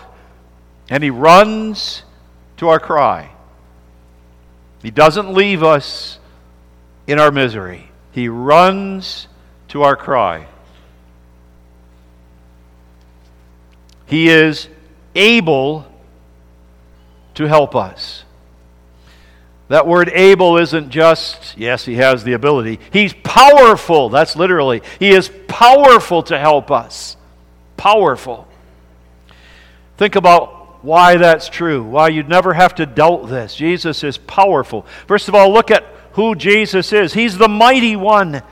[0.88, 2.02] and he runs
[2.56, 3.30] to our cry.
[4.82, 6.18] He doesn't leave us
[7.06, 9.28] in our misery, he runs
[9.68, 10.46] to our cry.
[14.06, 14.68] He is
[15.14, 15.86] able
[17.34, 18.24] to help us.
[19.70, 22.80] That word able isn't just, yes, he has the ability.
[22.92, 24.08] He's powerful.
[24.08, 24.82] That's literally.
[24.98, 27.16] He is powerful to help us.
[27.76, 28.48] Powerful.
[29.96, 33.54] Think about why that's true, why you'd never have to doubt this.
[33.54, 34.86] Jesus is powerful.
[35.06, 37.12] First of all, look at who Jesus is.
[37.12, 38.42] He's the mighty one.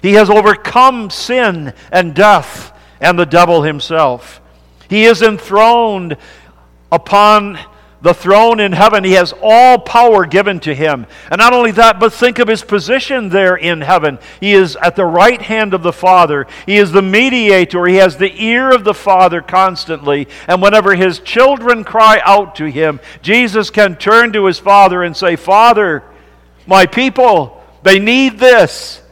[0.00, 2.72] He has overcome sin and death
[3.02, 4.40] and the devil himself.
[4.88, 6.16] He is enthroned
[6.90, 7.58] upon
[8.00, 9.02] the throne in heaven.
[9.02, 11.06] He has all power given to him.
[11.30, 14.18] And not only that, but think of his position there in heaven.
[14.40, 16.46] He is at the right hand of the Father.
[16.66, 17.86] He is the mediator.
[17.86, 20.28] He has the ear of the Father constantly.
[20.46, 25.16] And whenever his children cry out to him, Jesus can turn to his Father and
[25.16, 26.04] say, Father,
[26.66, 29.02] my people, they need this.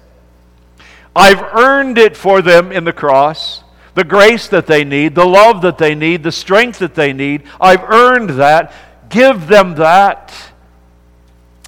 [1.14, 3.64] I've earned it for them in the cross
[3.97, 7.43] the grace that they need, the love that they need, the strength that they need.
[7.59, 8.75] I've earned that.
[9.09, 10.35] Give them that.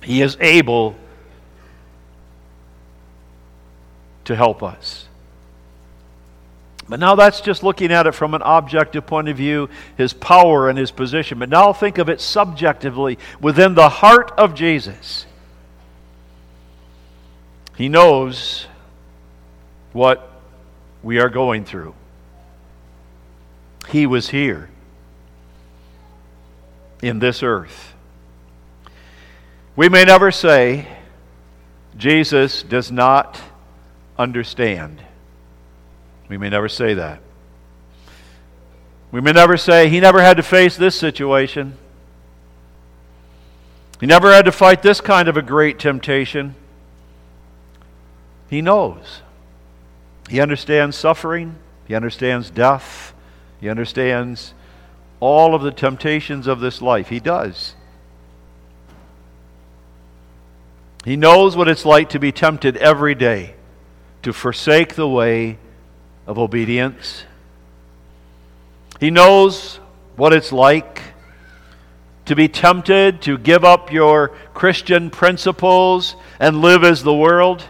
[0.03, 0.95] He is able
[4.26, 5.07] to help us.
[6.87, 10.68] But now that's just looking at it from an objective point of view, his power
[10.68, 11.39] and his position.
[11.39, 15.24] But now think of it subjectively within the heart of Jesus.
[17.74, 18.66] He knows
[19.95, 20.31] what
[21.03, 21.95] we are going through
[23.91, 24.68] he was here
[27.03, 27.95] in this earth.
[29.76, 30.89] We may never say,
[31.97, 33.41] Jesus does not
[34.18, 35.03] understand.
[36.28, 37.20] We may never say that.
[39.11, 41.78] We may never say, He never had to face this situation.
[44.01, 46.55] He never had to fight this kind of a great temptation.
[48.51, 49.22] He knows.
[50.28, 53.14] He understands suffering, He understands death,
[53.61, 54.54] he understands
[55.20, 57.09] all of the temptations of this life.
[57.09, 57.74] He does.
[61.04, 63.54] He knows what it's like to be tempted every day
[64.22, 65.59] to forsake the way
[66.26, 67.24] of obedience.
[69.00, 69.80] He knows
[70.16, 71.02] what it's like
[72.26, 77.64] to be tempted to give up your Christian principles and live as the world.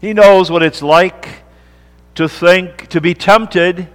[0.00, 1.42] He knows what it's like
[2.16, 3.88] to think, to be tempted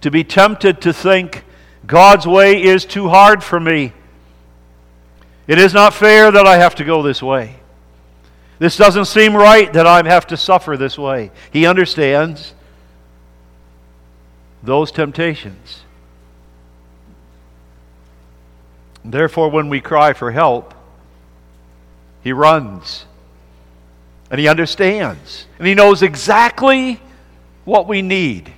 [0.00, 1.44] to be tempted to think
[1.86, 3.92] God's way is too hard for me.
[5.46, 7.56] It is not fair that I have to go this way.
[8.58, 11.30] This doesn't seem right that I have to suffer this way.
[11.50, 12.54] He understands
[14.62, 15.82] those temptations.
[19.04, 20.74] Therefore, when we cry for help,
[22.22, 23.06] he runs.
[24.30, 25.46] And he understands.
[25.58, 27.00] And he knows exactly
[27.64, 28.52] what we need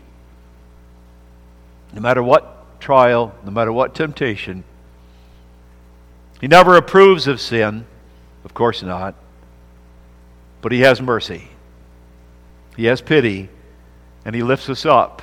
[1.93, 4.64] no matter what trial, no matter what temptation.
[6.40, 7.86] He never approves of sin,
[8.45, 9.14] of course not,
[10.61, 11.49] but He has mercy.
[12.76, 13.49] He has pity,
[14.24, 15.22] and He lifts us up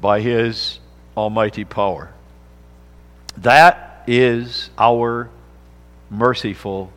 [0.00, 0.78] by His
[1.16, 2.12] almighty power.
[3.38, 5.30] That is our
[6.10, 6.92] merciful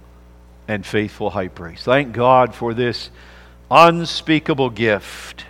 [0.68, 1.84] and faithful high priest.
[1.84, 3.10] Thank God for this
[3.70, 5.46] unspeakable gift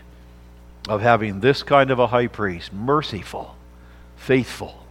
[0.88, 3.56] of having this kind of a high priest, merciful,
[4.16, 4.86] faithful.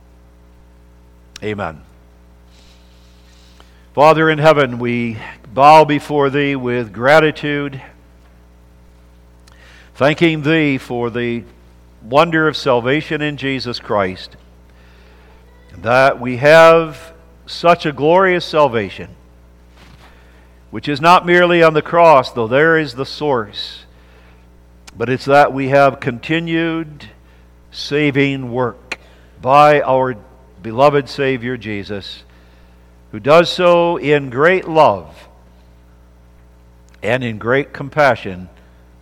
[1.42, 1.82] Amen.
[3.94, 5.18] Father in heaven, we
[5.52, 7.82] bow before Thee with gratitude,
[9.94, 11.44] thanking Thee for the
[12.02, 14.36] wonder of salvation in Jesus Christ,
[15.76, 17.12] that we have
[17.46, 19.10] such a glorious salvation,
[20.70, 23.84] which is not merely on the cross, though there is the source
[24.96, 27.08] but it's that we have continued
[27.70, 28.98] saving work
[29.40, 30.16] by our
[30.62, 32.24] beloved Savior Jesus,
[33.12, 35.28] who does so in great love
[37.02, 38.48] and in great compassion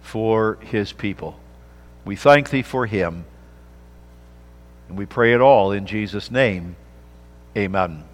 [0.03, 1.39] for his people.
[2.05, 3.25] We thank thee for him,
[4.89, 6.77] and we pray it all in Jesus' name.
[7.57, 8.05] Amen.